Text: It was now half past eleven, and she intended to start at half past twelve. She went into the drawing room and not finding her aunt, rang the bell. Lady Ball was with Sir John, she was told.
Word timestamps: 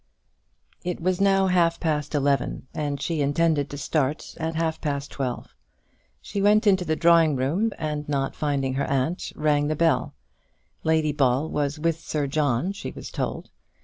It 0.83 0.99
was 0.99 1.21
now 1.21 1.45
half 1.45 1.79
past 1.79 2.15
eleven, 2.15 2.65
and 2.73 2.99
she 2.99 3.21
intended 3.21 3.69
to 3.69 3.77
start 3.77 4.33
at 4.39 4.55
half 4.55 4.81
past 4.81 5.11
twelve. 5.11 5.53
She 6.23 6.41
went 6.41 6.65
into 6.65 6.83
the 6.83 6.95
drawing 6.95 7.35
room 7.35 7.71
and 7.77 8.09
not 8.09 8.35
finding 8.35 8.73
her 8.73 8.89
aunt, 8.89 9.31
rang 9.35 9.67
the 9.67 9.75
bell. 9.75 10.15
Lady 10.83 11.11
Ball 11.11 11.47
was 11.51 11.77
with 11.77 11.99
Sir 11.99 12.25
John, 12.25 12.71
she 12.71 12.89
was 12.89 13.11
told. 13.11 13.51